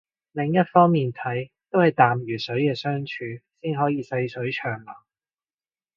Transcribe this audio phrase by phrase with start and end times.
[0.31, 3.13] 另一方面睇都係淡如水嘅相處
[3.61, 4.91] 先可以細水長流